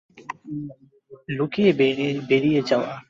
[1.37, 1.71] লুকিয়ে
[2.29, 2.91] বেরিয়ে যাওয়া।